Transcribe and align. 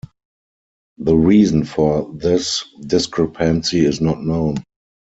The 0.97 1.15
reason 1.15 1.63
for 1.63 2.11
this 2.15 2.65
discrepancy 2.87 3.85
is 3.85 4.01
not 4.01 4.23
known. 4.23 4.55